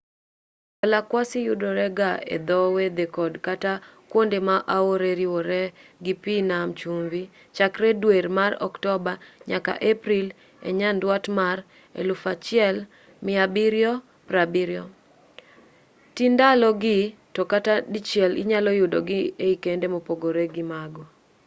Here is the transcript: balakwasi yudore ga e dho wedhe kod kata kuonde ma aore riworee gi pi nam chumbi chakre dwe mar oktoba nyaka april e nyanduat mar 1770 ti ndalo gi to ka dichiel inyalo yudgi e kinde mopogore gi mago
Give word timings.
balakwasi 0.79 1.37
yudore 1.47 1.85
ga 1.97 2.11
e 2.35 2.37
dho 2.47 2.59
wedhe 2.75 3.05
kod 3.17 3.33
kata 3.47 3.71
kuonde 4.09 4.37
ma 4.47 4.55
aore 4.75 5.09
riworee 5.19 5.73
gi 6.03 6.13
pi 6.23 6.35
nam 6.49 6.67
chumbi 6.79 7.21
chakre 7.57 7.89
dwe 8.01 8.15
mar 8.37 8.51
oktoba 8.67 9.13
nyaka 9.49 9.73
april 9.91 10.25
e 10.69 10.71
nyanduat 10.79 11.25
mar 11.39 11.57
1770 11.99 14.83
ti 16.15 16.25
ndalo 16.33 16.69
gi 16.81 16.99
to 17.35 17.41
ka 17.51 17.57
dichiel 17.93 18.31
inyalo 18.41 18.71
yudgi 18.79 19.19
e 19.47 19.49
kinde 19.63 19.87
mopogore 19.93 20.43
gi 20.53 20.63
mago 20.71 21.03